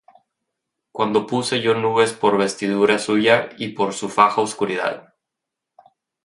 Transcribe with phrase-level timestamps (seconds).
[0.91, 5.13] Cuando puse yo nubes por vestidura suya, Y por su faja oscuridad.